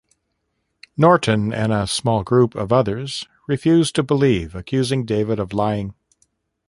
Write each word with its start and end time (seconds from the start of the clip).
Norton 0.97 1.53
and 1.53 1.71
a 1.71 1.85
small 1.85 2.23
group 2.23 2.55
of 2.55 2.73
others 2.73 3.27
refuse 3.47 3.91
to 3.91 4.01
believe, 4.01 4.55
accusing 4.55 5.05
David 5.05 5.37
of 5.39 5.53
lying. 5.53 5.93